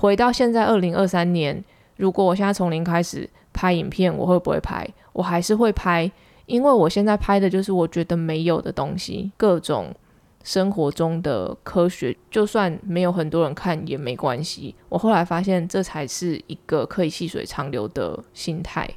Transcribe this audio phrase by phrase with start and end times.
[0.00, 1.62] 回到现在二零二三年，
[1.98, 4.88] 如果我现在从零开始拍影片，我会不会拍？
[5.12, 6.10] 我还是会拍，
[6.46, 9.94] 因为我现在拍的就是我觉得没有的东西，各种
[10.42, 14.74] 生活中的科学，就算没有很多人看也没关系。
[14.88, 18.88] 我后来发现，这才是一个可以细水长流的心态。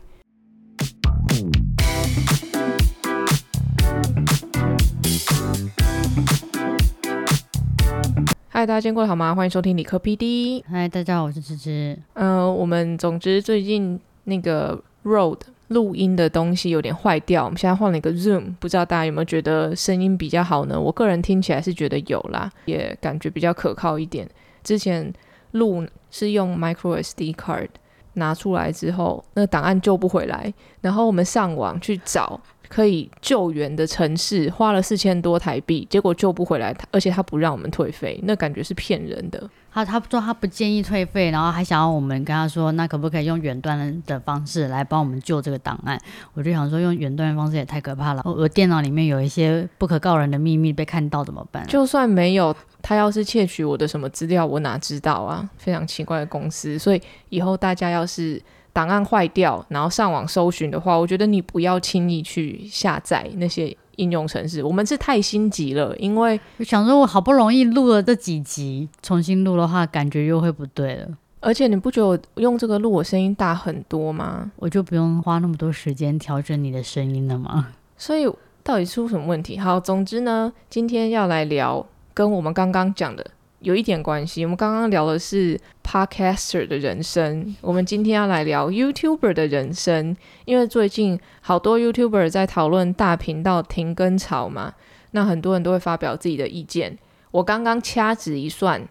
[8.56, 9.34] 嗨，大家今天过得好吗？
[9.34, 10.64] 欢迎收听理科 PD。
[10.70, 11.98] 嗨，大家好，我是芝芝。
[12.14, 20.80] 呃，我们总之最近那个 Rode 录音的东西有点坏掉，我们现在换了一个 Zoom，不知道大家有没有觉得声音比较好呢？
[20.80, 24.30] 我个人听起来是觉得有啦，也感觉比较可靠一点。
[24.64, 25.12] 之前
[25.54, 27.70] 录是用 Micro SD card
[28.14, 32.40] 拿出来之后，那个档案救不回来，然后我们上网去找。
[32.74, 39.48] 可以救援的城市花了四千多台币，结果救不回来，而且他不让我们退费，那感觉是骗人的。
[39.72, 46.00] 他他说他不建议退费，然后还想要我们跟他说，那可不可以用远端的方式来帮我们救这个档案？
[46.34, 48.24] 我就想说，用远端的方式也太可怕了。
[48.26, 51.66] 我电脑里面有一些不可告人的秘密被看到怎么办？
[51.68, 55.48] 就算没有，他要是窃取我的什么资料，我哪知道啊？
[55.58, 58.42] 非常奇怪的公司，所以以后大家要是。
[58.74, 64.64] 档案坏掉，然后上网搜寻的话，我觉得你不要轻易去下载那些应用程式。
[64.64, 71.08] 我们是太心急了，因为想说我好不容易录了这几集，重新录的话，感觉又会不对了。
[71.40, 74.52] 而且你不觉得我用这个录我声音大很多吗？
[74.56, 77.68] 我就不用花那么多时间调整你的声音了吗？
[77.98, 78.26] 所以
[78.64, 79.60] 到底出什么问题？
[79.60, 83.30] 好，总之呢，今天要来聊跟我们刚刚讲的。
[83.64, 94.74] 有一点关系，我们刚刚聊的是 podcaster 的人生，我们今天要来聊 YouTuber 的人生，因为最近好多 YouTuber 在讨论大频道停更潮嘛，
[95.12, 96.98] 那很多人都会发表自己的意见。
[97.32, 98.86] 我刚刚掐指一算，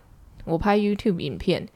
[0.47, 1.69] 我拍 YouTube 影片，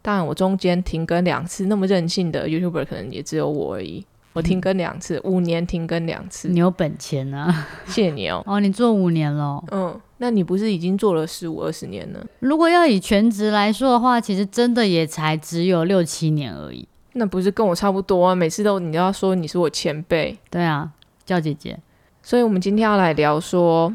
[0.00, 4.06] 当然我中间停更两次，那么任性的 YouTuber 可能也只有我而已。
[4.34, 7.66] 我停更两次，五年停更两次，你有本钱啊！
[7.86, 8.42] 谢谢你哦。
[8.46, 9.62] 哦，你做五年了。
[9.72, 12.24] 嗯，那你不是已经做了十五二十年了？
[12.38, 16.86] 如果要以全职来说的话，其实真的也才只有六七年而已。
[17.14, 18.34] 那不是跟我差不多啊？
[18.34, 20.38] 每次都你都要说你是我前辈。
[20.50, 20.92] 对啊，
[21.24, 21.76] 叫姐姐。
[22.22, 23.92] 所以我们今天要来聊说，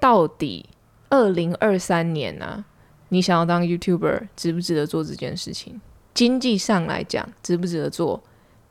[0.00, 0.66] 到底
[1.10, 2.64] 二零二三年啊，
[3.10, 5.80] 你想要当 YouTuber 值不值得做这件事情？
[6.14, 8.22] 经济上来讲，值不值得做？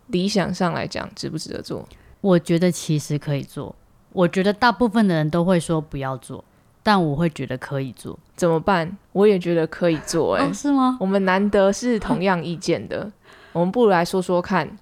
[0.07, 1.88] 理想上来讲，值不值得做？
[2.21, 3.75] 我觉得其实可以做。
[4.11, 6.43] 我觉得大部分的人都会说不要做，
[6.81, 8.17] 但我会觉得可以做。
[8.35, 8.97] 怎么办？
[9.11, 10.35] 我也觉得可以做。
[10.35, 10.97] 哎，是吗？
[10.99, 13.11] 我们难得是同样意见的，
[13.51, 14.77] 我们不如来说说看。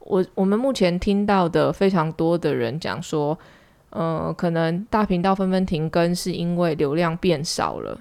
[0.00, 3.38] 我我们目前听到的非常多的人讲说，
[3.90, 7.98] 呃，可能大频道纷纷停更是因为流量变少了。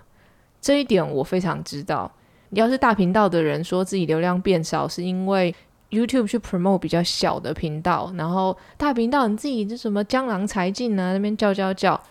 [0.60, 2.12] 这一点我非常知道。
[2.50, 5.54] 你要是大频道的人说自己流量变少，是因为
[5.92, 12.02] YouTube 去 promote 比较小的频道，然后大频道你自己这什么江郎才尽啊，那边叫叫叫，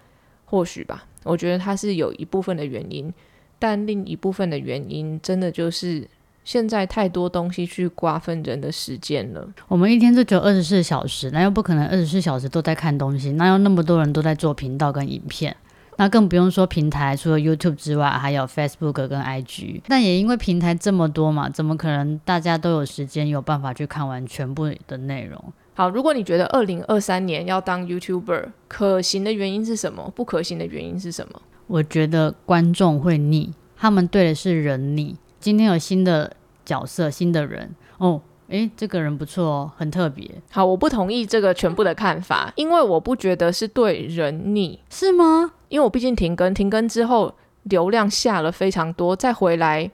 [0.45, 3.13] 或许吧，我觉得它是有一部分的原因，
[3.59, 6.07] 但另一部分的原因真的就是
[6.45, 9.49] 现在太多东西去瓜分人的时间了。
[9.69, 15.57] 我们一天就只有二十四小时，那又不可能二十四小时都在看东西，那有那么多人都在做频道跟影片。
[16.01, 19.83] 那更不用说平台，除了 YouTube 之外，还有 Facebook 跟 IG。
[19.87, 25.53] 但也因为平台这么多嘛，怎么可能大家都有时间、有办法去看完全部的内容？
[25.75, 30.11] 好，如果你觉得二零二三年要当 YouTuber 可行的原因是什么？
[30.17, 31.43] 不可行的原因是什么？
[31.67, 35.19] 我觉得观众会腻，他们对的是人腻。
[35.39, 36.35] 今天有新的
[36.65, 38.23] 角色、新的人哦。
[38.51, 40.29] 诶，这个人不错哦，很特别。
[40.51, 45.53] 好，我不同意这个全部的看法，因为我不觉得是对人腻，是吗？
[45.69, 49.89] 因为我毕竟停更，停更之后流量下了非常多，再回来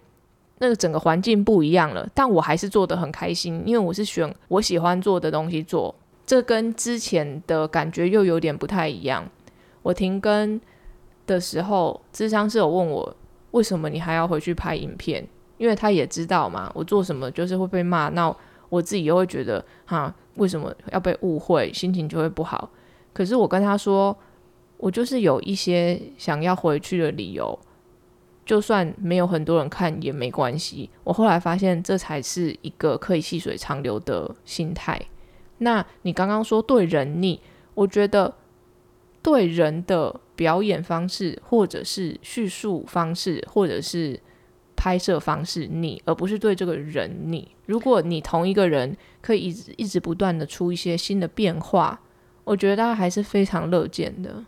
[0.59, 5.94] 那个整个环境不一样了，但我还是做的很开心，因为我是选我喜欢做的东西做，
[6.25, 9.28] 这跟之前的感觉又有点不太一样。
[9.83, 10.59] 我停更
[11.27, 13.15] 的时候，智商是有问我
[13.50, 15.28] 为什么你还要回去拍影片，
[15.59, 18.35] 因为他也知道嘛，我做什么就是会被骂，那。
[18.69, 22.69] 我自己又会觉得，哈，为什么要被误会，心情就会不好。
[23.12, 24.14] 可是我跟他说，
[24.76, 27.56] 我就是有一些想要回去的理由，
[28.44, 30.91] 就算没有很多人看也没关系。
[31.05, 35.00] 我后来发现，这才是一个可以细水长流的心态。
[35.59, 37.41] 那你刚刚说对人腻，
[37.75, 38.35] 我觉得
[39.23, 44.20] 对人的表演方式，或者是叙述方式，或者是。
[44.87, 47.49] 拍摄方式你，而不是对这个人你。
[47.65, 51.99] 如果你同一个人可以一直一直不断的出一些新的变化，
[52.44, 54.44] 我觉得大家还是非常乐见的。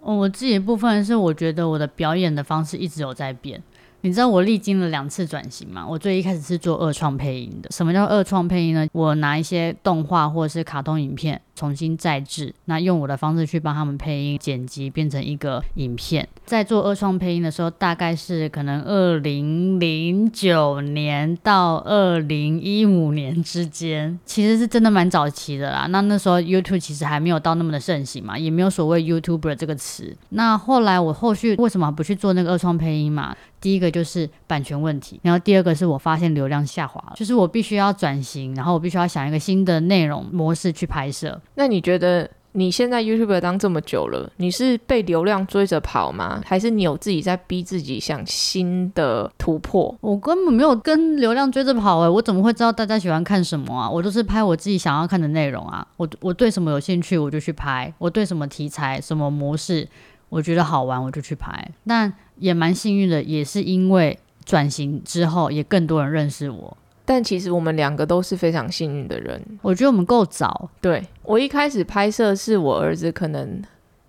[0.00, 3.62] 哦，我自己的部分是，我觉得我的表演的方式一直有在变。
[4.00, 5.86] 你知道我历经了两次转型吗？
[5.88, 7.70] 我最一开始是做二创配音的。
[7.70, 8.88] 什么叫二创配音呢？
[8.90, 16.28] 我拿一些动画或者是卡通影片重新再制，那用我的方式去帮他们配音、剪辑，变成一个影片。
[16.44, 25.86] 在做二创配音的时候，大概是可能二零零九年到二零一五年之间，其实是真的蛮早期的啦。
[25.88, 30.14] 那那时候 YouTube 其实还没有到那么的盛行嘛，也没有所谓 YouTuber 这个词。
[30.30, 33.34] 那后来我后续为什么不去做那个二创配音嘛？
[33.60, 41.40] 第一个就是版权问题，然后第二个是我发现流量下滑了，就是我必须要转型，然后我必须要想一个新的内容模式去拍摄。
[41.54, 46.40] 那你觉得你现在 YouTube 当这么久了，你是被流量追着跑吗？
[46.46, 49.92] 还是你有自己在逼自己想新的突破？
[50.00, 53.90] 我根本没有跟流量追着跑诶，我怎么会知道大家喜欢看什么啊？
[53.90, 55.86] 我都是拍我自己想要看的内容啊。
[55.96, 59.88] 我我对什么有兴趣我就去拍，我对什么题材、什么模式
[60.28, 61.68] 我觉得好玩我就去拍。
[61.86, 66.76] 但也蛮幸运的，也是因为转型之后，也更多人认识我。
[67.04, 69.40] 但其实我们两个都是非常幸运的人。
[69.62, 70.70] 我觉得我们够早。
[70.80, 73.62] 对我一开始拍摄是我儿子可能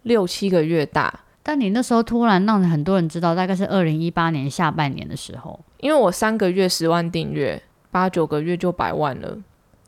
[0.03, 5.59] 六七个月大，但你那时候突然让很多人知道，大概是二零一八年下半年的时候。
[5.79, 7.61] 因为我三个月十万订阅，
[7.91, 9.37] 八九个月就百万了。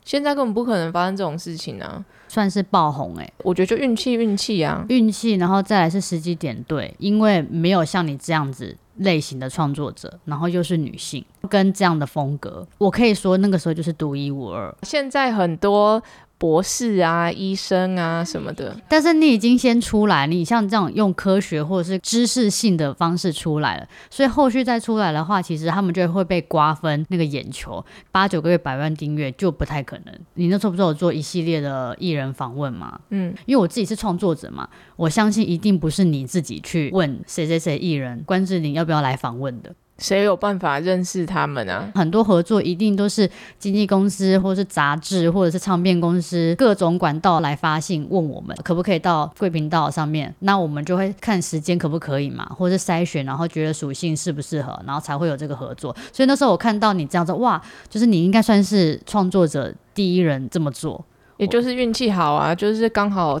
[0.04, 2.02] 现在根本不可能发生这种事情啊！
[2.28, 14.72] 算是爆红诶，我觉得就运气运气啊，运气，然后再来是时机点对，因为没有像你这样子类型的创作者，然后又是女性，跟这样的风格，我可以说那个时候就是独一无二。
[14.82, 16.02] 现在很多。
[16.38, 30.14] 博士啊，医生啊什么的，但是你已经先出来，你像这样用科学或者是知识性的方式出来了，所以后续再出来的话，其实他们就会被瓜分那个眼球，八九个月百万订阅就不太可能。
[30.34, 33.00] 你那时候不是有做一系列的艺人访问吗？
[33.10, 39.74] 嗯，因为我自己是创作者嘛，我相信一定不是你自己去问谁谁谁艺人关志玲要不要来访问的。
[39.98, 41.90] 谁有办法认识他们啊？
[41.94, 43.28] 很多合作一定都是
[43.58, 50.32] 经纪公司，或者是杂志，或者是唱片公司，各种管道来发信问我们可不可以到贵频道上面。
[50.38, 55.94] 那我们就会看时间可不可以嘛，或者是筛选，然后觉得属性适不适合，然后才会有这个合作。
[56.12, 61.04] 所以那时候我看到你这样子，哇，就是你应该算是创作者第一人这么做，
[61.38, 63.40] 也就是运气好啊，就是刚好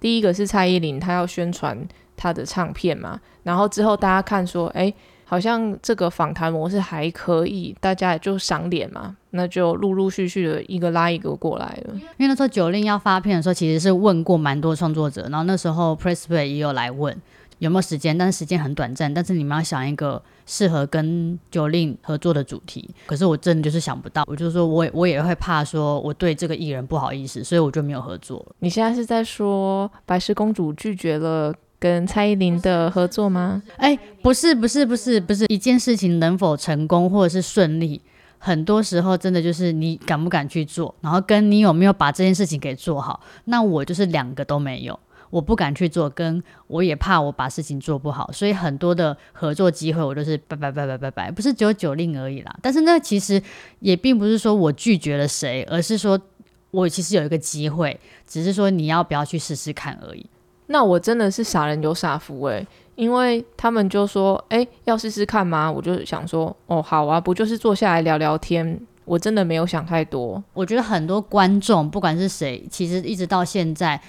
[0.00, 1.78] 第一个是蔡依林，她要宣传
[2.16, 4.90] 她的唱片嘛，然后之后大家看说，哎。
[5.30, 11.94] 好像这个访谈模式还可以，大家也就赏脸嘛，那就陆陆续续的一个拉一个过来了。
[11.94, 17.16] 因为那时候九令要发片的时候，其实是问过蛮多创作者，然后那时候 Pressplay 也有来问
[17.60, 22.90] 有没有时间，但是时间很短暂，但是你们要想一个适合跟九令合作的主题。
[23.06, 28.44] 可是我真的就是想不到，我就说我我也会怕说我对这个艺人不好意思，所以我就没有合作。
[28.58, 31.54] 你现在是在说白石公主拒绝了？
[31.80, 33.62] 跟蔡依林的合作吗？
[33.78, 38.00] 哎，不是，不是，不是，不是一件事情能否成功或者是顺利，
[38.36, 43.20] 很多时候真的就是你敢不敢去做，然后跟你有没有把这件事情给做好。
[43.46, 45.00] 那我就是两个都没有，
[45.30, 52.54] 我不敢去做，跟我也怕我把事情做不好，所以很多的合作机会我都是拜拜拜拜拜拜，不是只有九令而已啦。
[52.60, 53.42] 但是那其实
[53.78, 56.20] 也并不是说我拒绝了谁，而是说
[56.70, 60.26] 我其实有一个机会，只是说你要不要去试试看而已。
[60.72, 62.64] 那我真的是傻人有傻福诶，
[62.94, 65.70] 因为他们就说，哎，要试试看吗？
[65.70, 68.80] 我就想说，哦，好啊，不就是坐下来聊聊天？
[69.04, 70.40] 我真的没有想太多。
[70.52, 74.00] 我觉得很多观众，不管是谁，其实一直到现在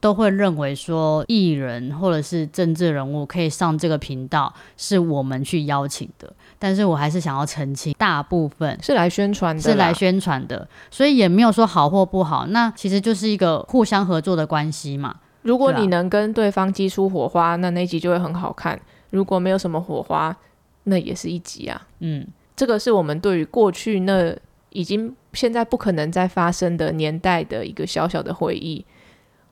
[0.00, 6.32] 都会认为说，艺人或者是政治人物可以上这个频道，是我们去邀请的。
[6.58, 12.46] 但是我还是想要澄清，大部分是来宣传的，是来宣传的，所以也没有说好或不好。
[12.48, 15.14] 那其实就是一个互相合作的关系嘛。
[15.42, 18.78] 如果你能跟对方激出火花，那那集就会很好看。
[19.08, 20.36] 如果没有什么火花，
[20.84, 21.88] 那也是一集啊。
[22.00, 24.36] 嗯，这个是我们对于过去那
[24.68, 28.84] 已经现在不可能再发生的年代的一个小小的回忆。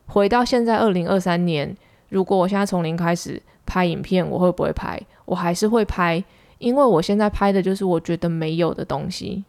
[0.06, 1.74] 回到现在二零二三年，
[2.10, 5.00] 如果我现在从零开始拍影片，我会不会拍？
[5.24, 6.22] 我还是会拍，
[6.58, 9.42] 因为我现在拍的就是我觉得没有的东西。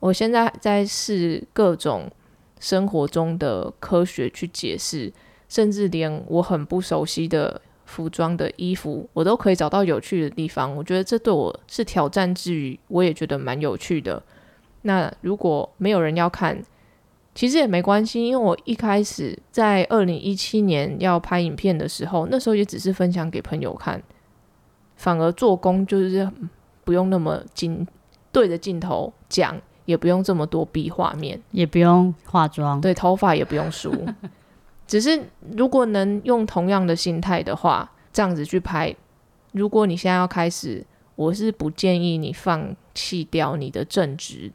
[0.00, 2.10] 我现在在试各种
[2.58, 5.12] 生活中的科学去解释。
[5.48, 10.74] 甚至连我很不熟悉的服装的衣服，我都可以找到有趣的地方。
[10.76, 14.22] 我觉得这对我是挑战之余，我也觉得蛮有趣的。
[14.82, 16.62] 那如果没有人要看，
[17.34, 24.02] 其实也没关系，因为我一开始在二零一七年要拍影片的时候，那时候也只是分享给朋友看，
[24.96, 26.30] 反而做工就是
[26.84, 27.86] 不用那么紧
[28.30, 33.92] 对着镜头讲，也不用这么多逼画面，也不用化妆，对，头发也不用梳。
[34.88, 35.22] 只是
[35.54, 38.96] 如果能用同样的心态的话，这样子去拍，
[39.52, 44.50] 如果你现在要开始，我是不建议你放弃掉你的正职，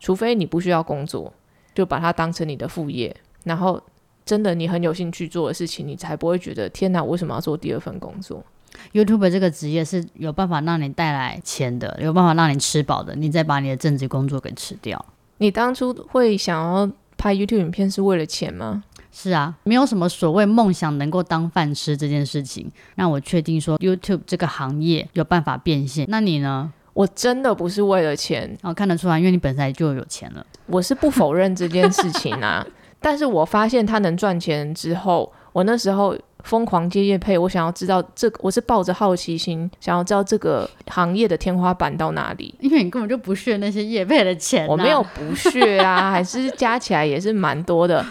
[0.00, 1.32] 除非你不需要工作，
[1.72, 3.80] 就把它当成你的副业，然后
[4.26, 8.44] 真的你很有兴趣做的事情，你才不会觉得天哪，我为什么要做第二份工作
[8.92, 15.04] ？YouTube 这个职业是有办法让你带来钱的，有办法让你吃饱的，你再把你的正职工作给吃掉。
[15.38, 18.82] 你当初会想要拍 YouTube 影片是为了钱吗？
[19.16, 26.04] 是啊，没有什么所谓梦想能够当饭吃这件事情，让我确定说 YouTube 这个行业有办法变现。
[26.08, 26.72] 那你呢？
[26.92, 30.44] 我真的不是为了钱，哦，看得出来，因为你本来就有钱了。
[30.66, 32.66] 我是不否认这件事情啊。
[33.00, 42.54] 但是我发现他能赚钱之后，我那时候疯狂接业配，我想要知道这个，我是抱着好奇心，想要知道这个行业的天花板到哪里。
[42.60, 48.04] 因为你根本就不屑那些业配的钱、啊，我没有不屑啊，还是加起来也是蛮多的。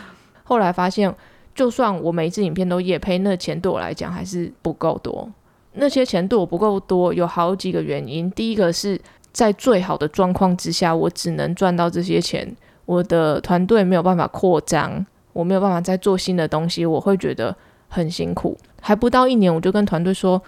[0.53, 1.11] 后来发现，
[1.55, 5.27] 就算我每一支影片都业配，那钱对我来讲还是不够多。
[5.73, 8.29] 那些钱对我不够多，有好几个原因。
[8.29, 8.99] 第一个是
[9.31, 12.55] 在最好的状况之下，我只能赚到这些钱，
[12.85, 17.55] 我的团队没有办法扩张，我没有办法再做新的东西，我会觉得
[17.87, 18.55] 很辛苦。
[18.79, 20.39] 还不到一年，我就跟团队说，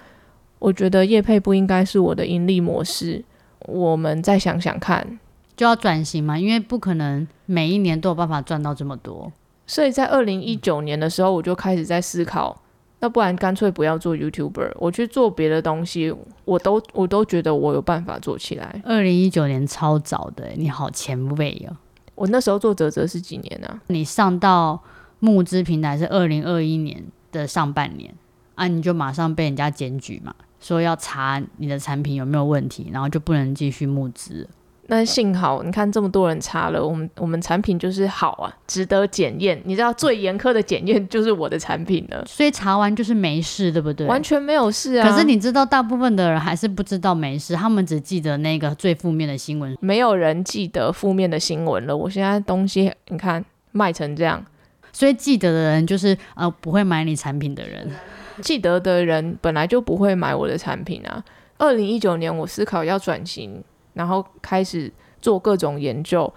[0.60, 3.26] 我觉得业配不应该是我的盈利模式，
[3.66, 5.20] 我们再想想看。
[5.58, 9.32] 就要转型嘛，因为不可能每一年都有办法赚到这么多。
[9.68, 12.62] 所以在二零一九年的时候，我就开始在思考，
[13.00, 18.82] 那不然干脆不要做 YouTuber，我去做别的东西，我都我都觉得我有办法做起来。
[18.86, 21.76] 二零一九年超早的，你好前卫哦！
[22.14, 23.82] 我那时候做泽泽是几年啊？
[23.88, 24.82] 你上到
[25.20, 28.14] 募资平台是二零二一年的上半年
[28.56, 34.48] 啊，你就马上被人家检举嘛，说要查你的产品有没有问题，然后就不能继续募资。
[34.88, 39.60] 那幸好，你看这么多人查了，我们我们产品就是好啊，值得检验。
[39.66, 44.06] 你知道最严苛的检验就是我的产品了，所以查完就是没事，对不对？
[44.06, 45.10] 完全没有事啊。
[45.10, 49.76] 可是你知道，大部分的人还是不知道没事，他们只记得那个最负面的新闻。
[49.80, 51.98] 没有人记得负面的新闻了。
[51.98, 54.46] 我现在东西你看卖成这样，
[54.94, 57.90] 所以记得的人就是呃不会买你产品的人。
[58.42, 61.24] 记得的人本来就不会买我的产品啊。
[61.58, 63.64] 二零一九年我思考要转型。
[63.96, 66.32] 然后开始做各种研究，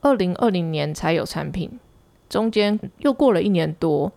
[0.00, 1.78] 二零二零年才有产品，
[2.30, 4.10] 中间又过了一年多。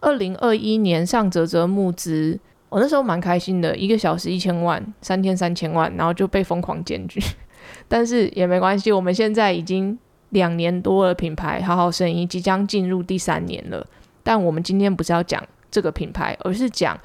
[0.00, 7.20] 二零二一年上泽泽募资，我那时候蛮开心的，一个小时一千万，三天三千万，然后就被疯狂检举，
[7.88, 13.84] 但是也没关系，我们现在已经两年多了，品牌好好声音即将进入第三年了。
[14.22, 16.96] 但我们今天不是要讲这个品牌，而是讲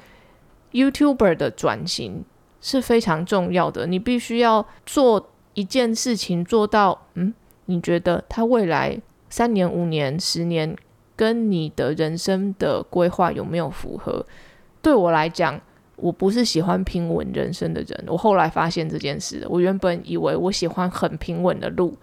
[0.70, 2.24] YouTuber 的转型。
[2.64, 7.34] 是非常重要的，你必须要做一件事情做到，嗯，
[7.66, 10.74] 你觉得它未来三年、五年、十年
[11.14, 14.24] 跟你的人生的规划有没有符合？
[14.80, 15.60] 对我来讲，
[15.96, 18.04] 我不是喜欢平稳人生的人。
[18.06, 21.94] 我后来发现这件事，我原本以为我喜欢很平稳的路，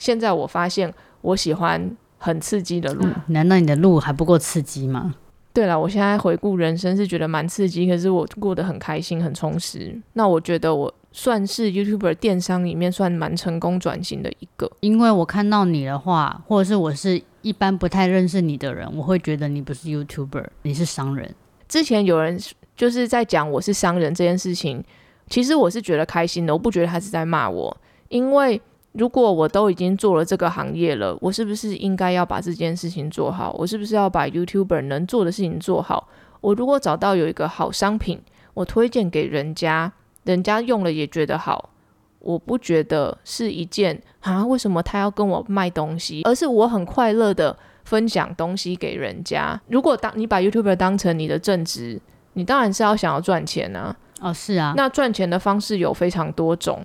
[0.00, 3.06] 现在我发现我喜欢很刺激的路。
[3.28, 5.14] 难道你的路还不够刺激吗？
[5.58, 10.00] 对了，我现在回顾人生是觉得蛮刺激，可是我过得很开心、很充实。
[10.12, 14.70] 那我觉得我算是 YouTuber 电商里面算蛮成功转型的一个。
[14.78, 21.34] 因为我看到你的话，或者是我是一般不太认识你的人，我会觉得你不是 YouTuber，你是商人。
[21.66, 22.38] 之前有人
[22.76, 24.84] 就是在讲我是商人这件事情，
[25.26, 27.76] 其实我是觉得开心的，我不觉得他是在骂我，
[28.10, 28.62] 因为。
[28.98, 33.54] 如果我都已经做了这个行业了，我是不是应该要把这件事情做好？
[33.56, 36.08] 我是不是要把 YouTuber 能做的事情做好？
[36.40, 38.20] 我如果找到有一个好商品，
[38.54, 39.92] 我推荐给人家，
[40.24, 41.70] 人家用了也觉得好，
[42.18, 46.22] 我不觉得是一件啊，为什么他要跟我卖东西？
[46.24, 49.60] 而是我很快乐的分享东西给人家。
[49.68, 52.00] 如果当你把 YouTuber 当成你的正职，
[52.32, 53.94] 你当然是要想要赚钱啊。
[54.20, 54.74] 哦，是啊。
[54.76, 56.84] 那赚钱的方式有非常多种。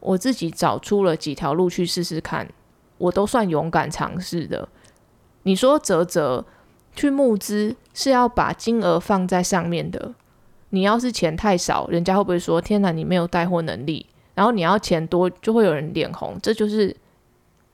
[0.00, 2.48] 我自己找出了几条路去试试看，
[2.98, 4.68] 我都算勇敢尝试的。
[5.44, 6.44] 你说泽泽
[6.94, 10.14] 去募资是要把金额放在上面的，
[10.70, 14.04] 你要是钱太少，人家会不会说天哪，你没有带货能力？
[14.34, 16.38] 然后你要钱多，就会有人脸红。
[16.42, 16.94] 这就是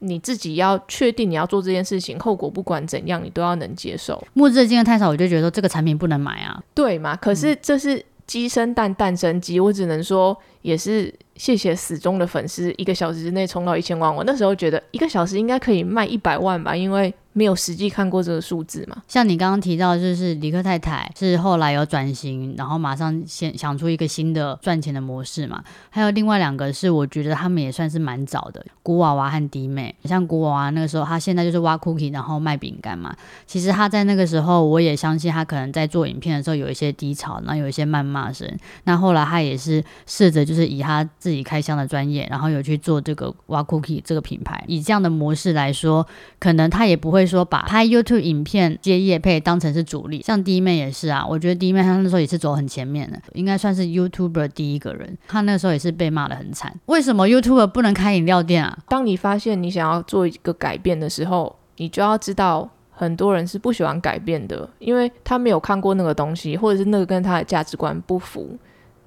[0.01, 4.23] 你自己要确定你要做这件事情，后果不管怎样，你都要能接受。
[4.35, 7.15] 募资的金额太少，我就觉得说这个产品不能买啊，对嘛？
[7.17, 11.15] 可是这是鸡生蛋，蛋生鸡，我只能说也是。
[11.37, 14.15] 谢谢死忠的粉丝，一个小时之内冲到一千万。
[14.15, 17.15] 我那时候觉得一个小时应该可以卖一百万吧，因为。
[17.37, 18.97] 没有实际看过这个数字嘛？
[19.07, 25.63] 像你刚刚提到，就是李克太太是后来有转型，然后马上先想出一个新的赚钱的模式嘛。
[25.91, 29.95] 还有另外两个是，我觉得他们也算是蛮早的，古娃娃和弟妹。
[30.05, 33.15] 像古娃娃那个时候，他现在就是挖 cookie，然后卖饼干嘛。
[33.47, 38.51] 其实他在那个时候，我也相信他可能在做影片的时候有一些低潮，然后有一些谩骂声。
[38.85, 44.65] 那后来他也是试着就是以他自己开箱的专业，然后有去做这个挖 cookie 这个品牌。
[44.67, 46.07] 以这样的模式来说，
[46.39, 47.27] 可能他也不会。
[47.27, 55.19] 说把拍 YouTube 影片接业配当成是主力，像弟妹也是啊，我觉得弟妹她那时候也是走很前面的，应该算是 YouTuber 第一个人。
[55.27, 56.73] 她那时候也是被骂的很惨。
[56.87, 58.79] 为什么 YouTuber 不能开饮料店啊？
[58.89, 68.57] 当你发现你想要做一个改变的时候，你就要知道很多人是不喜欢改变的，因为他没有看过那个东西，或者是那个跟他的价值观不符。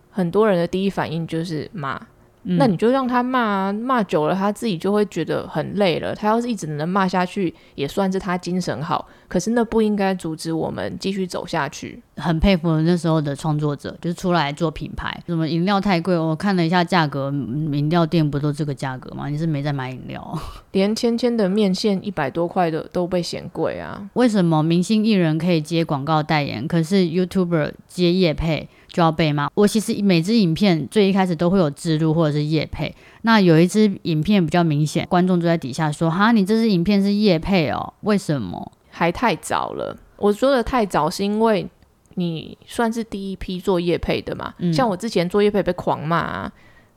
[0.09, 1.99] 很多人的第一反应就是骂。
[2.43, 6.15] 那你就让他骂，骂久了他自己就会觉得很累了。
[6.15, 9.05] 他要是一直能骂下去，也算是他精神好。
[9.27, 12.01] 可是那不应该阻止我们继续走下去。
[12.15, 15.21] 很佩服那时候的创作者，就是出来做品牌。
[15.27, 19.27] 什么饮料太贵，我看了一下价格，饮料店不都这个价格吗？
[19.27, 20.39] 你是没在买饮料？
[20.71, 24.09] 连芊芊的面线一百多块的都被嫌贵啊！
[24.13, 28.69] 为什么明星艺人可以接广告代言，可是 YouTuber 接夜配？
[28.91, 29.49] 就要被骂。
[29.53, 32.93] 我其实每支影片最一开始都会有植入或者是夜配。
[33.21, 37.93] 那有一支影片比较明显，观众就在底下说：“哈，你这支影片是夜配哦？
[38.01, 38.71] 为什么？
[38.89, 41.65] 还太早了。”我说的太早是因为
[42.15, 44.53] 你算是第一批做夜配的嘛。
[44.73, 46.51] 像我之前做夜配被狂骂啊，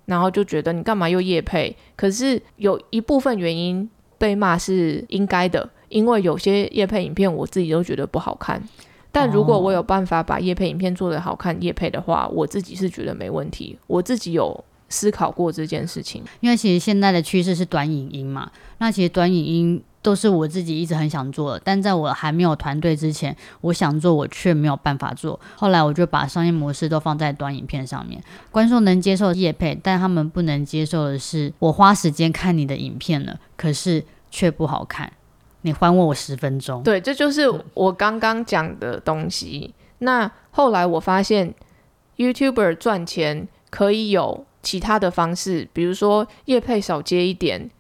[0.06, 1.76] 然后就觉得你干嘛又夜配？
[1.94, 8.62] 可是有一部分原因被骂是应该的，因为有些夜配影片我自己都觉得不好看。
[9.12, 13.78] 但如果我有办法把叶配影片做得好看，叶配的话，我自己是觉得没问题。
[13.86, 18.50] 我自己有思考过这件事情，因为其实现在的趋势是短影音嘛。
[18.78, 25.38] 那其实短影音都是我自己一直很想做的，但在我还没有团队之前，我想做我却没有办法做。
[25.56, 35.12] 后来我就把商业模式都放在短影片上面，观众能接受叶配，但他们不能接受的是我花时间看你的影片了，可是却不好看。
[35.62, 36.82] 你还我我十分钟。
[36.82, 39.74] 对，这就是我刚刚讲的东西。
[39.98, 41.54] 那后来我发现
[42.16, 47.70] ，YouTuber 赚钱可以有其他的方式，比如说业配少接一点，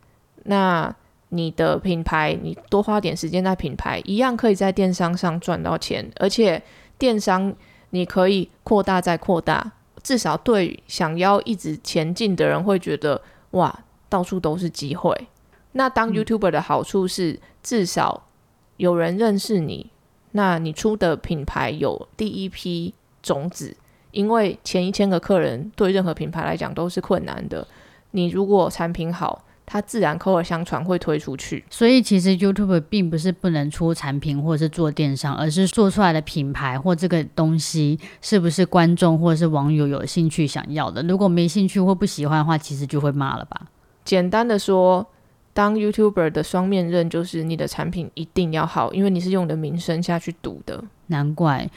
[0.44, 0.94] 那
[1.30, 6.10] 你的品牌你多花点时间在品牌，一样可以在电商上赚到钱。
[6.16, 6.62] 而且
[6.98, 7.52] 电商
[7.90, 13.20] 你可以扩大再扩大，至少对想要一直前进的人会觉得
[13.52, 15.26] 哇，到处都是机会。
[15.72, 18.24] 那当 YouTuber 的好处是，至少
[18.76, 19.90] 有人认识你，
[20.32, 23.74] 那你出的品牌有第一批种子，
[24.10, 27.66] 因为前一千个客人对任何品牌来讲都是困难的。
[28.10, 31.64] 你如果产品好，它自然口耳相传会推出去。
[31.70, 41.02] 所以其实 YouTuber 并不是不能出产品或者是做电商，而是做出来的品牌或这个东西是不是观众或者是网友有兴趣想要的。
[41.04, 43.68] 如果没兴趣或不喜欢的话，其实就会骂了吧。
[44.04, 45.06] 简单的说。
[45.54, 50.82] 当 YouTuber 的双面刃就是你的产品一定要好，因为你是用你的名声下去赌的。
[51.08, 51.68] 难怪，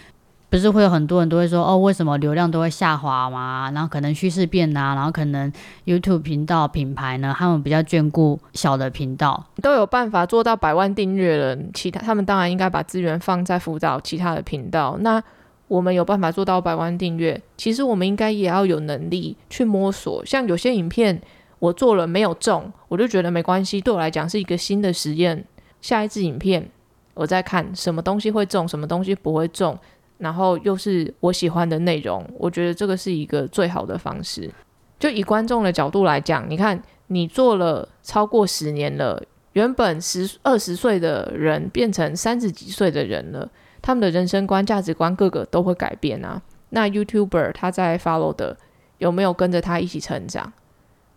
[0.50, 3.70] 不是会有很多人都会说哦，为什么流量都会下滑嘛？
[3.74, 5.52] 然后可能趋势变啊，然后可能
[5.86, 14.96] YouTube 频道品牌呢，他们比较眷顾小的频道，都有办法做到百万订阅了，其他他们当然应该把资源放在辅导其他的频道。
[15.02, 15.22] 那
[15.68, 21.22] 我们有办法做到百万订阅，其实我们应该也要有能力去摸索，像有些影片。
[21.60, 23.80] 我做了没有中，我就觉得没关系。
[23.80, 25.46] 对我来讲是一个新的实验。
[25.82, 26.68] 下一支影片，
[27.13, 29.78] 我再看什么东西会中，什么东西不会中，
[30.18, 32.28] 然后又是我喜欢的内容。
[32.39, 34.52] 我觉得这个是一个最好的方式。
[34.98, 39.22] 就以观众的角度来讲，你看你做了超过十年了，
[39.54, 43.48] 原本十二十岁的人变成三十几岁的人了，
[43.82, 46.41] 他们的人生观、价值观各个都会改变啊。
[46.70, 48.58] 那 YouTuber 他在 follow 的
[48.98, 50.52] 有没有跟着他一起成长？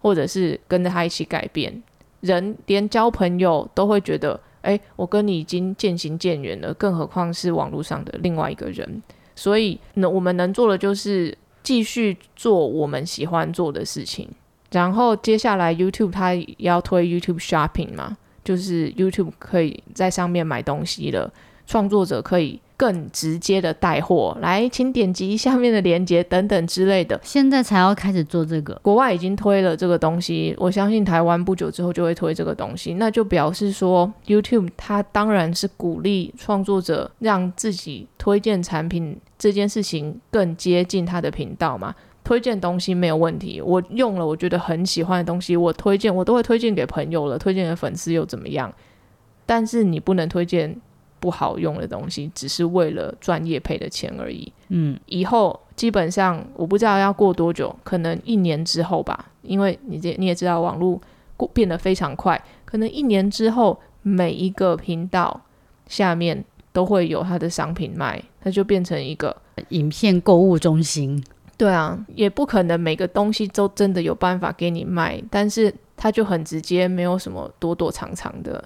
[0.01, 1.83] 或者是跟着他一起改变，
[2.21, 9.03] 人连交朋友都会觉得，哎，我跟你已经渐行渐远了，更何况是网络上的另外一个人。
[9.35, 14.29] 所以，那我们能做的就是继续做我们喜欢做的事情。
[14.71, 21.33] 然后，接下来 YouTube 它要推 YouTube Shopping 嘛，就是 YouTube 可以在上面买东西了，
[21.67, 22.61] 创作者可以。
[22.79, 27.21] 更直接的带货，来，请点击下面的链接等等之类的。
[27.25, 32.95] 现在才要开始做这个，国外已经推了这个东西，我相信台湾不久之后就会推这个东西。
[32.95, 41.93] 那就表示说，YouTube 它当然是鼓励创作者让自己推荐产品这件事情更接近他的频道嘛。
[42.23, 48.73] 推荐东西没有问题，我用了我觉得很喜欢的东西，我推荐我都会推荐给朋友了，推荐给粉丝又怎么样？
[49.47, 50.79] 但是你不能推荐
[51.21, 54.53] 不好用的东西，只是为了赚业配的钱而已。
[54.69, 61.01] 嗯，以后基本上我不知道要过多久，可能一年之后吧，因为你这你也知道网络
[61.37, 65.41] 过变得非常快，可能一年之后每一个频道
[65.87, 69.37] 下面都会有它的商品卖，它就变成一个。
[69.71, 71.21] 影片购物中心，
[71.57, 78.63] 对啊，也不可能每个东西都真的有办法给你卖，但是它就很直接，没有什么躲躲藏藏的。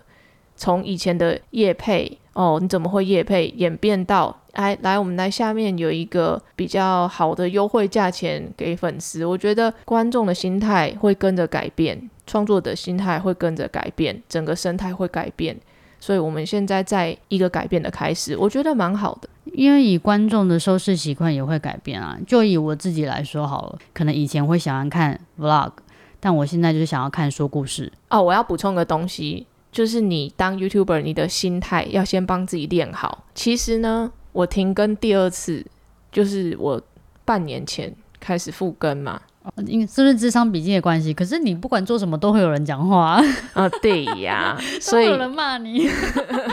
[0.55, 9.25] 从以前的业配哦，你怎么会夜配，演变到哎来，我们来下面有一个比较好的优惠价钱给粉丝。
[9.25, 15.59] 我觉得观众的心态会跟着改变，创作的心态会跟着改变，整个生态会改变。
[16.01, 19.29] 所以我们现在在一个改变的开始，我觉得蛮好的。
[19.53, 22.19] 因为以观众的收视习惯也会改变啊。
[22.27, 25.71] 就以我自己来说好了，可能以前会喜欢看 vlog，
[26.19, 27.93] 但我现在就是想要看说故事。
[28.09, 33.25] 哦，我要补充个东西，就是你当 YouTuber，你的心态要先帮自己练好。
[33.35, 35.65] 其实呢，我停更第二次，
[36.13, 36.81] 就是我
[37.25, 39.21] 半年前开始复更嘛。
[39.67, 41.13] 因是不是智商笔记的关系？
[41.13, 43.21] 可是你不管做什么都会有人讲话
[43.55, 45.89] 啊，对呀， 所以有人骂你，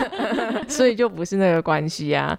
[0.68, 2.36] 所以就不是那个关系啊。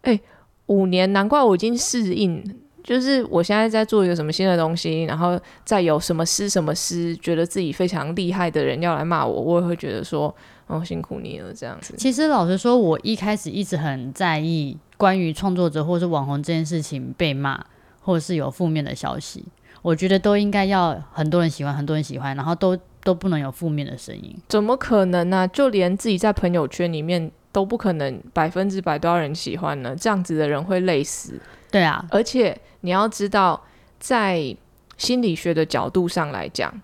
[0.00, 0.18] 哎，
[0.66, 2.42] 五年，难怪我已经适应，
[2.82, 10.34] 就是我现在在做一个什么新的东西，然后再有什么诗什么诗，觉得自己非常厉害的人要来骂我，我也会觉得说，
[10.66, 11.94] 哦，辛苦你了这样子。
[11.96, 17.64] 其实老实说，我一开始一直很在意关于创作者或是网红这件事情被骂，
[18.00, 19.44] 或者是有负面的消息。
[19.80, 24.36] 我觉得都应该要很多人喜欢，很多人喜欢，然后都都不能有负面的声音。
[24.48, 25.46] 怎么可能呢？
[25.48, 29.94] 就连自己在朋友圈里面都不可能百分之百都要人喜欢呢？
[29.96, 31.40] 这样子的人会累死。
[31.70, 33.64] 对啊，而且你要知道，
[33.98, 34.56] 在
[34.96, 36.80] 心理学的角度上来讲，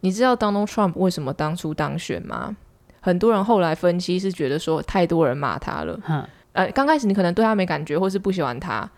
[0.00, 2.56] 你知道 Donald Trump 为什么当初当选吗？
[3.00, 6.00] 很多人后来分析是觉得说太多人骂他了。
[6.52, 8.90] 呃，刚开始你可能对他没感觉，或是不喜欢他，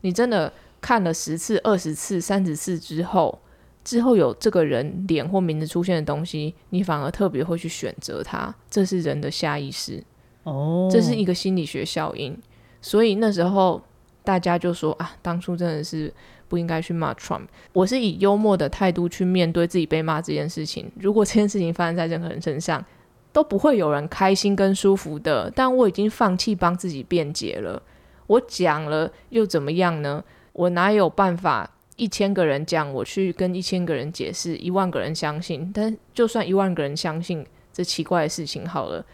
[0.00, 0.52] 你真的。
[0.82, 3.38] 看了十次、二十次、三十次之后，
[3.84, 8.54] 之后有这个人脸或名字出现的东西，你反而特别会去选择他。
[8.70, 10.02] 这是人的下意识
[10.44, 12.34] 哦，这是一个心理学效应。
[12.80, 13.82] 所以那时候
[14.30, 16.12] 大家就说啊，当初真的是
[16.46, 17.46] 不应该去骂 Trump。
[17.72, 20.88] 我是以幽默的态度去面对自己被骂这件事情。
[21.00, 22.84] 如果这件事情发生在任何人身上，
[23.32, 25.50] 都不会有人开心跟舒服的。
[25.52, 27.82] 但我已经放弃帮自己辩解了。
[28.28, 30.22] 我讲了又怎么样呢？
[30.52, 35.68] 我哪有办法一千个人讲，我去跟一千个人解释，一万个人相信？
[35.74, 39.04] 但就算一万个人相信这奇怪的事情好了，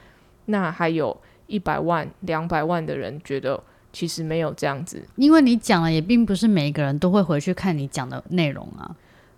[0.45, 3.59] 那还有一百万、两百万的人觉得
[3.97, 5.03] 其实没有这样子。
[5.15, 8.95] 因为你讲了，也并不是每一个人都会回去看你讲的内容啊。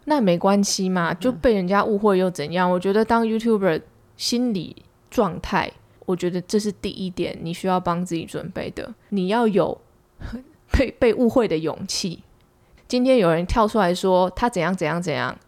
[0.07, 2.69] 那没关系嘛，就被人家误会又怎样？
[2.69, 3.83] 我觉得当 YouTuber
[4.17, 4.75] 心理
[5.09, 5.71] 状态，
[6.07, 8.93] 我觉得这是第一点，你需要帮自己准备的。
[9.11, 9.81] 你要有。
[10.73, 12.23] 被被误会的勇气。
[12.89, 15.39] 今天有人跳出来说他怎样怎样怎样，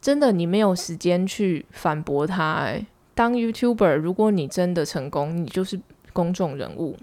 [0.00, 2.52] 真的你没有时间去反驳他。
[2.54, 5.80] 哎，当 YouTuber，如果你真的成功，你就是
[6.12, 6.96] 公众人物。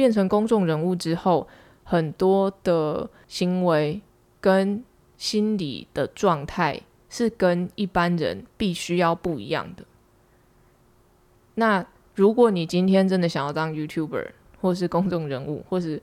[0.00, 1.46] 变成公众人物之后，
[1.84, 4.00] 很多的行为
[4.40, 4.82] 跟
[5.18, 9.84] 心理的状态是跟一般人必须要不一样的。
[11.56, 11.84] 那
[12.14, 14.28] 如果你今天真的想要当 YouTuber，
[14.62, 16.00] 或是公众人物，或是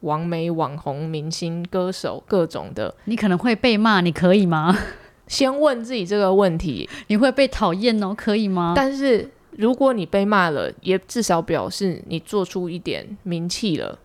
[0.00, 4.76] 网媒、网红、明星、歌手，各种的，你可能会被骂，你可以吗？
[5.26, 8.74] 先问自己这个问题，你会被讨厌哦，可以吗？
[8.76, 13.98] 但是如果你被骂了，也至少表示你做出一点名气了，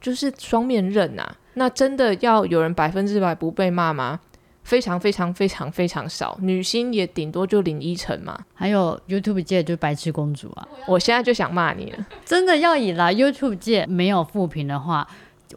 [0.00, 1.36] 就是双面刃呐。
[1.54, 4.20] 那真的要有人百分之百不被骂吗？
[4.64, 8.38] 非常非常非常非常少，女星也顶多就林依晨嘛。
[8.54, 10.68] 还有 YouTube 界就白痴公主啊！
[10.86, 12.06] 我现在就想骂你了。
[12.24, 15.06] 真的要以来 YouTube 界没有负评的话，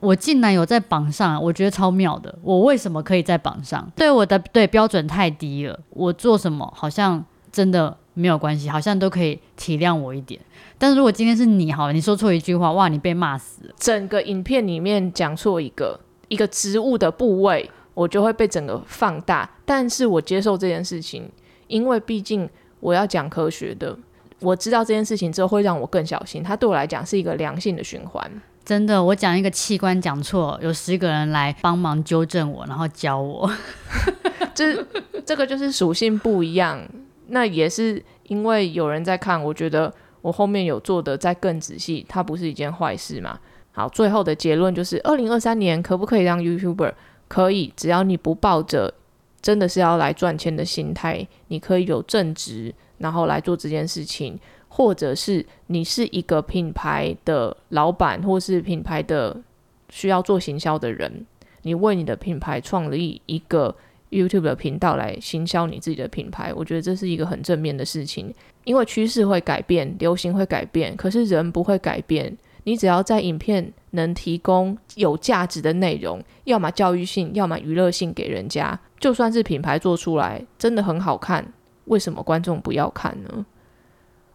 [0.02, 2.36] 我竟然有在榜上，我觉得超妙的。
[2.42, 3.88] 我为什么可以在榜上？
[3.96, 10.42] 对我的对标准太低了，我做什么好像真的没有关系，好像都可以体谅我一点。
[10.80, 13.74] 但是如果今天是你好了，你说错一句话，哇，你被骂死了。
[13.78, 16.00] 整个影片里面讲错一个
[16.30, 17.70] 一个植物的部位。
[17.96, 21.32] 我就会被整个放大，但是我接受这件事情，
[21.68, 22.50] 因为毕竟
[22.82, 23.98] 我要讲科学的，
[24.42, 28.30] 我知道这件事情之后会让我更小心，它对我来讲是一个良性的循环。
[28.66, 33.50] 真的，我讲一个器官讲错，有十个人来帮忙纠正我，然后教我，
[34.54, 34.86] 这
[35.26, 36.86] 这个就是属性不一样。
[37.28, 43.40] 那也是因为有人在看，我觉得我后面有做的再更仔细，它不是一件坏事嘛。
[43.72, 46.94] 好，最后的结论就是，二零二三年可不可以让 YouTuber？
[47.28, 48.94] 可以，只要你不抱着
[49.42, 59.36] 真的是要来赚钱的心态，你可以有正职，然后来做这件事情，或者是你是一个品牌的老板，或是品牌的
[59.90, 61.26] 需要做行销的人，
[61.64, 63.76] 你为你的品牌创立一个
[64.16, 72.36] YouTube 的频道来行销你自己的品牌，我觉得这是一个很正面的事情，因为趋势会改变，流行会改变，可是人不会改变。
[72.64, 81.46] 你只要在影片能提供有价值的内容，要么教育性，要么娱乐性给人家，就算是品牌做出来真的很好看，
[81.86, 83.46] 为什么观众不要看呢？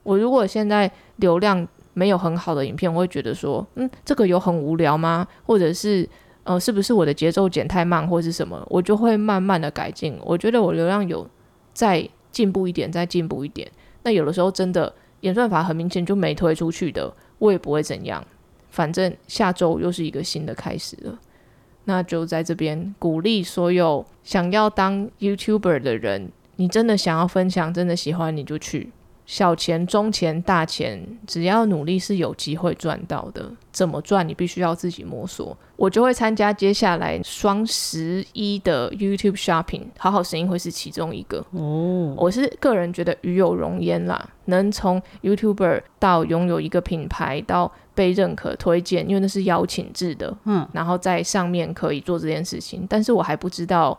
[0.04, 5.26] 我如果现在流量没有很好的影片，我会觉得说，嗯，这个有很无聊吗？
[5.44, 6.08] 或者是，
[6.44, 8.66] 呃，是不是我的节奏剪太慢，或是什么？
[8.68, 10.18] 我就会慢慢的改进。
[10.24, 11.28] 我觉得我流量有
[11.72, 13.70] 再进步一点，再进步一点。
[14.02, 17.12] 那有的时候真的演算法很明显就没推出去的。
[17.38, 18.24] 我也不会怎样，
[18.70, 21.18] 反正下周又是一个新的开始了。
[21.84, 28.90] 那就在这边鼓励所有想要当 YouTuber 的人，你真的想要分享，真的喜欢你就去。
[29.30, 33.48] 小钱、中钱、大钱，只要努力是有机会赚到的。
[33.70, 35.56] 怎么赚，你必须要自己摸索。
[35.76, 41.38] 我就会参加接下来双十一的 YouTube Shopping，好好声音会是其中一个。
[41.52, 50.36] 哦，我是个人觉得与有荣焉啦，能从 YouTuber 到拥有一个品牌，到被认可推荐，因为那是邀请制的。
[50.46, 53.96] 嗯，然后在上面可以做这件事情，但是我还不知道。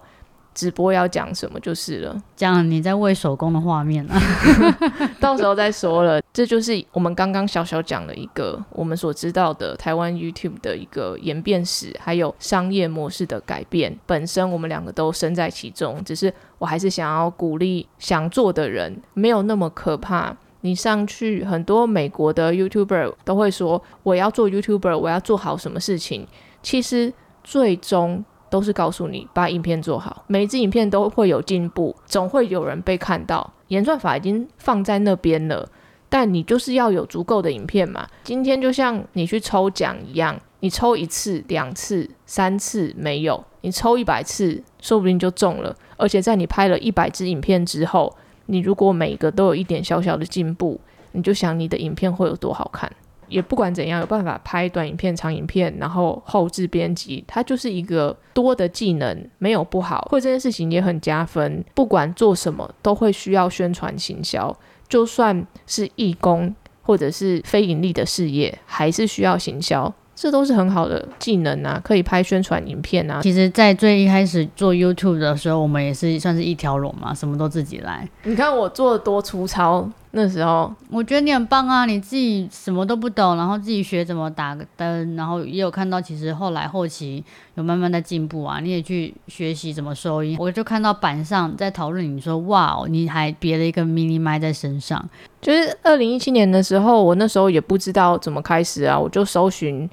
[0.54, 4.20] 直播要讲什么就是了，讲你在喂手工的画面啊，
[5.20, 6.22] 到时候再说了。
[6.34, 13.98] 这就是我们刚刚小小讲了一个我们所知道的台湾 YouTube 的一个演变史，还有商业模式的改变。
[14.06, 20.36] 本身我们两个都身在其中，只是我还是想要鼓励想做的人，没有那么可怕。
[20.62, 26.28] 你上去很多美国的 YouTuber 都会说，我要做 YouTuber，我要做好什么事情。
[26.62, 27.12] 其实
[27.44, 28.24] 最终。
[28.52, 33.54] 都是告诉你把影片做好，每一支影片都会有进步，总会有人被看到。
[33.70, 35.68] 演算法已经放在那边了，
[36.10, 38.06] 但你就是要有足够的影片嘛。
[38.26, 45.74] 今天就像你去抽奖一样，你抽一次、两次、三次没有，你抽一百次，说不定就中了。
[45.96, 48.14] 而且在你拍了一百支影片之后，
[48.48, 50.78] 你如果每个都有一点小小的进步，
[51.14, 52.92] 你就想你的影片会有多好看。
[53.32, 60.08] 也不管怎样，有办法拍短影片、长影片，然后后置编辑，它就是一个多的技能，没有不好。
[60.12, 61.63] 会这件事情也很加分。
[61.74, 64.56] 不管做什么，都会需要宣传行销，
[64.89, 69.91] 就算是义工或者是非盈利的事业，还是需要行销。
[70.13, 73.22] 这都是很好的技能啊，可以拍宣传影片啊。
[73.24, 78.08] 其实，在最一开始做 YouTube 的时候，我们也是算是一条龙嘛，什么都自己来。
[78.24, 87.24] 你看我做的多粗糙，那时候我觉得你很棒啊，你自己什么都不懂，然后自己学怎么打个灯，然后也有看到，其实后来后期
[87.56, 88.60] 有慢慢在进步啊。
[88.60, 95.10] 你也去学习怎么收音，我就看到板上在讨论，你说哇，你还别了一个 mini 麦在身上。
[95.39, 99.89] 就是二零一七年的时候，我那时候也不知道怎么开始啊，我就搜寻。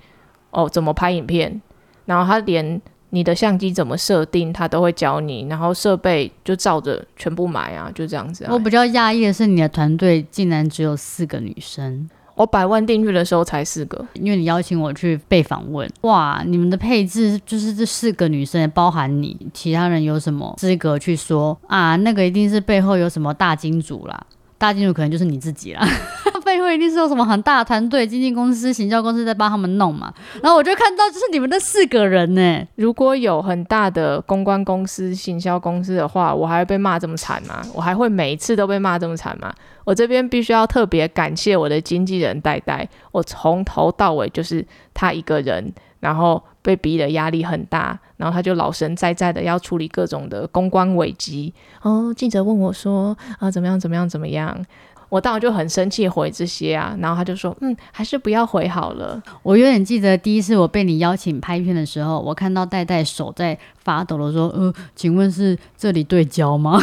[0.50, 1.60] 哦，怎么拍影片？
[2.06, 5.46] 然后他连你的相机怎么设定，他都会教你。
[5.48, 8.46] 然后设备就照着全部买啊，就这样子。
[8.50, 12.08] 我比较讶异的是，你的团队竟然只有四个女生。
[12.34, 15.90] 我百万订阅的时候才四个，因为你邀请我去被访问。
[16.02, 21.96] 哇，你们的配置就是这四个女生，包含你，其他人有什么资格去说啊？
[21.96, 24.24] 那个一定是背后有什么大金主啦。
[24.58, 25.86] 大金主可能就是你自己啦，
[26.44, 30.12] 背后一定是有什么很大的团队、经纪公司、行销公司在帮他们弄嘛。
[30.42, 32.66] 然后我就看到，就是你们的四个人呢。
[32.74, 37.62] 如果有很大的公关公司、行销公司的话，我还会被骂这么惨吗？
[37.72, 39.52] 我还会每一次都被骂这么惨吗？
[39.84, 46.42] 我这边必须要特别感谢我的经纪人戴戴，我从头到尾就是他一个人，然后。
[46.60, 51.54] 被逼的压力很大，然后他就老神在在的要处理各种的公关危机。
[51.80, 53.80] 哦，记者问我说：“啊，怎么样？
[53.80, 54.06] 怎么样？
[54.06, 54.66] 怎么样？”
[55.08, 66.78] 我当然就很生气回这些啊，然后他就说：“嗯，还是不要回好了。”我有点记得第一次我被你邀请拍片的时候，我看到戴戴手在发抖的说：“呃，请问是这里对焦吗？”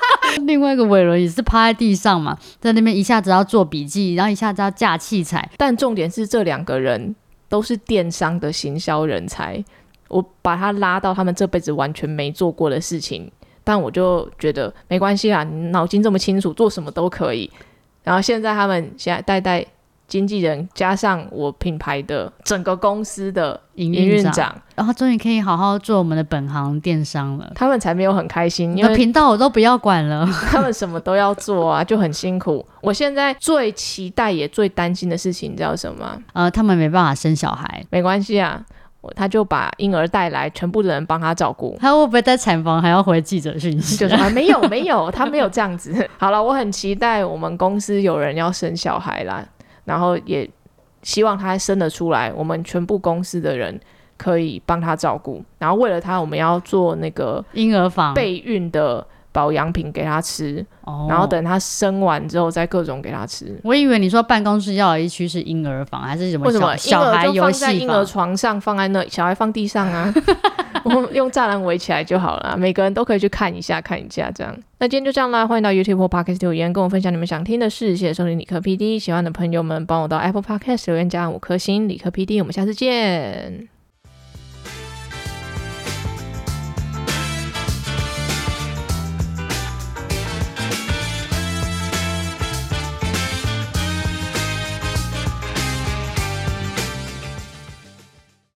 [0.44, 7.14] 另外一个伟伦也是趴在地上嘛，在那边一下子要做笔记，然后一下子要架器材，但重点是这两个人。
[7.48, 9.64] 都是电商的行销人才，
[10.08, 13.30] 我把他拉到他们这辈子完全没做过的事情，
[13.64, 17.50] 但我就觉得没关系啦，你脑筋这么清楚，做什么都可以。
[18.02, 19.66] 然后现在他们现在带带。
[20.08, 27.52] 经纪人加上我品牌的整个公司的营运长，然后终于可以好好做我们的本行电商了。
[27.56, 32.64] 他们才没有很开心，因为频道我都不要管了，他们什么都要做啊，就很辛苦。
[32.82, 36.16] 我现在最期待也最担心的事情，你知道什么？
[36.34, 38.64] 呃，他们没办法生小孩，没关系啊。
[39.14, 41.76] 他就把婴儿带来，全部的人帮他照顾。
[41.80, 43.96] 他会不会在产房还要回记者讯息？
[43.96, 46.08] 就说啊，没有没有，他没有这样子。
[46.18, 49.46] 好了，我很期待我们公司有人要生小孩啦，
[49.84, 50.48] 然后也
[51.02, 53.78] 希望他生得出来，我们全部公司的人
[54.16, 55.44] 可以帮他照顾。
[55.58, 63.54] 然后为了他，我们要做那个婴儿房备孕的保养品给他吃，哦然后等他生完之后再各种给他吃。
[63.62, 68.02] 我以为你说办公室要有一区是婴儿房，还是什么为什么小小孩游戏放在婴儿？
[68.02, 70.10] 床上，放在那，小孩放地上啊？
[70.84, 74.56] 我们用栅栏围起来就好了，每个人都可以去看一下，看一下这样。
[74.78, 77.94] 那今天就这样啦，欢迎到 YouTube 或 Podcast 留言跟我分享你们想听的事。
[77.94, 81.86] 谢谢收听理科 PD，喜欢的朋友们帮我到 Apple Podcast 留言加五颗星。
[81.86, 83.75] 理科 PD，我们下次见。